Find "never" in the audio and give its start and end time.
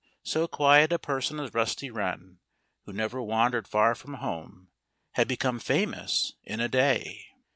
2.91-3.21